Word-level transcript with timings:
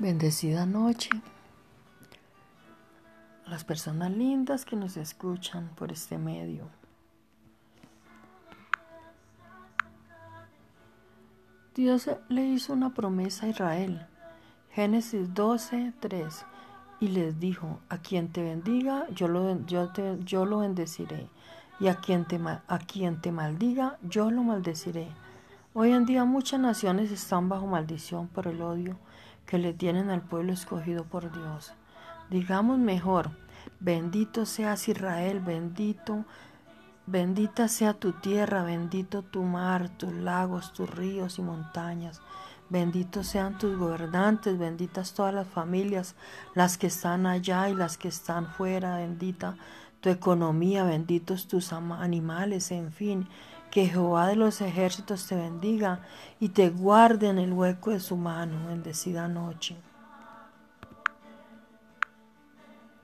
Bendecida 0.00 0.66
noche 0.66 1.08
a 3.46 3.50
las 3.50 3.62
personas 3.62 4.10
lindas 4.10 4.64
que 4.64 4.74
nos 4.74 4.96
escuchan 4.96 5.70
por 5.76 5.92
este 5.92 6.18
medio. 6.18 6.68
Dios 11.76 12.10
le 12.28 12.44
hizo 12.44 12.72
una 12.72 12.92
promesa 12.92 13.46
a 13.46 13.50
Israel. 13.50 14.04
Génesis 14.72 15.32
12, 15.32 15.92
3. 16.00 16.44
Y 16.98 17.08
les 17.08 17.38
dijo, 17.38 17.78
a 17.88 17.98
quien 17.98 18.32
te 18.32 18.42
bendiga, 18.42 19.06
yo 19.10 19.28
lo, 19.28 19.64
yo 19.66 19.92
te, 19.92 20.18
yo 20.24 20.44
lo 20.44 20.58
bendeciré. 20.58 21.28
Y 21.78 21.86
a 21.86 22.00
quien, 22.00 22.24
te, 22.24 22.40
a 22.44 22.78
quien 22.78 23.20
te 23.20 23.30
maldiga, 23.30 23.98
yo 24.02 24.32
lo 24.32 24.42
maldeciré. 24.42 25.06
Hoy 25.72 25.92
en 25.92 26.04
día 26.04 26.24
muchas 26.24 26.58
naciones 26.58 27.12
están 27.12 27.48
bajo 27.48 27.68
maldición 27.68 28.26
por 28.26 28.48
el 28.48 28.60
odio 28.60 28.96
que 29.46 29.58
le 29.58 29.72
tienen 29.72 30.10
al 30.10 30.22
pueblo 30.22 30.52
escogido 30.52 31.04
por 31.04 31.32
Dios. 31.32 31.72
Digamos 32.30 32.78
mejor, 32.78 33.30
bendito 33.80 34.46
seas 34.46 34.88
Israel, 34.88 35.40
bendito, 35.40 36.24
bendita 37.06 37.68
sea 37.68 37.94
tu 37.94 38.12
tierra, 38.12 38.64
bendito 38.64 39.22
tu 39.22 39.42
mar, 39.42 39.90
tus 39.90 40.12
lagos, 40.12 40.72
tus 40.72 40.88
ríos 40.88 41.38
y 41.38 41.42
montañas. 41.42 42.20
Benditos 42.70 43.26
sean 43.26 43.58
tus 43.58 43.76
gobernantes, 43.76 44.58
benditas 44.58 45.12
todas 45.12 45.34
las 45.34 45.46
familias, 45.46 46.16
las 46.54 46.78
que 46.78 46.86
están 46.86 47.26
allá 47.26 47.68
y 47.68 47.74
las 47.74 47.98
que 47.98 48.08
están 48.08 48.46
fuera, 48.46 48.96
bendita 48.96 49.56
tu 50.04 50.10
economía, 50.10 50.84
benditos 50.84 51.48
tus 51.48 51.72
animales, 51.72 52.70
en 52.72 52.92
fin, 52.92 53.26
que 53.74 53.88
Jehová 53.88 54.28
de 54.28 54.36
los 54.36 54.60
ejércitos 54.60 55.26
te 55.26 55.34
bendiga 55.34 55.98
y 56.38 56.50
te 56.50 56.70
guarde 56.70 57.26
en 57.26 57.38
el 57.38 57.52
hueco 57.52 57.90
de 57.90 57.98
su 57.98 58.16
mano. 58.16 58.68
Bendecida 58.68 59.26
noche. 59.26 59.74